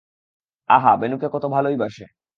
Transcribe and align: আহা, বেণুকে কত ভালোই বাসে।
আহা, 0.69 0.91
বেণুকে 0.95 1.27
কত 1.33 1.43
ভালোই 1.45 1.77
বাসে। 1.77 2.05